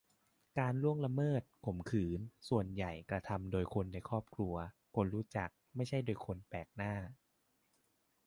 [0.59, 2.19] การล่วงละเมิด-ข่มขืน
[2.49, 4.55] ส่วนใหญ่กระทำโดยคนในครอบครัว-
[4.95, 6.93] คนรู้จัก ไม่ใช่โดยคนแปลกหน้า